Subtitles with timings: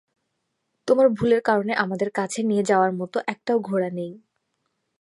[0.87, 4.11] তোমার ভুলের কারণে আমাদের কাছে নিয়ে যাওয়ার মতো একটাও ঘোড়া নেই।